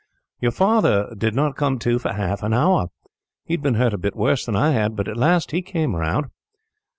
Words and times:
"Your 0.39 0.49
father 0.51 1.13
did 1.15 1.35
not 1.35 1.55
come 1.55 1.77
to 1.77 1.99
for 1.99 2.13
half 2.13 2.41
an 2.41 2.55
hour. 2.55 2.87
He 3.45 3.53
had 3.53 3.61
been 3.61 3.75
hurt 3.75 3.93
a 3.93 3.99
bit 3.99 4.15
worse 4.15 4.47
than 4.47 4.55
I 4.55 4.71
had, 4.71 4.95
but 4.95 5.07
at 5.07 5.15
last 5.15 5.51
he 5.51 5.61
came 5.61 5.95
round. 5.95 6.25